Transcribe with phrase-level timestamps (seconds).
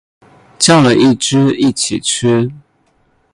[0.57, 2.51] 叫了一只一起吃